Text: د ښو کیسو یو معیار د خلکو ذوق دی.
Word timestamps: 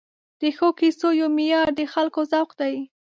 د 0.41 0.43
ښو 0.57 0.67
کیسو 0.79 1.07
یو 1.21 1.29
معیار 1.37 1.69
د 1.79 1.81
خلکو 1.93 2.21
ذوق 2.31 2.49
دی. 2.59 2.75